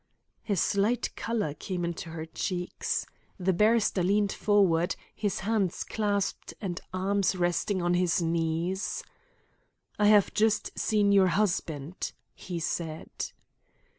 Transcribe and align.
A 0.49 0.55
slight 0.55 1.15
colour 1.15 1.53
came 1.53 1.85
into 1.85 2.09
her 2.09 2.25
cheeks. 2.25 3.05
The 3.39 3.53
barrister 3.53 4.01
leaned 4.01 4.31
forward, 4.31 4.95
his 5.13 5.41
hands 5.41 5.83
clasped 5.83 6.55
and 6.59 6.81
arms 6.91 7.35
resting 7.35 7.83
on 7.83 7.93
his 7.93 8.19
knees. 8.19 9.03
"I 9.99 10.07
have 10.07 10.33
just 10.33 10.71
seen 10.79 11.11
your 11.11 11.27
husband," 11.27 12.13
he 12.33 12.59
said. 12.59 13.09